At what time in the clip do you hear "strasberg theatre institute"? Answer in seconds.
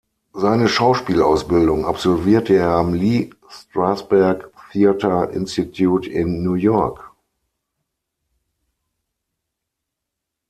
3.49-6.09